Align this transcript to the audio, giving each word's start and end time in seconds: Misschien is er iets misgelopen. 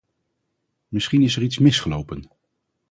Misschien 0.87 1.21
is 1.21 1.35
er 1.35 1.41
iets 1.43 1.57
misgelopen. 1.59 2.29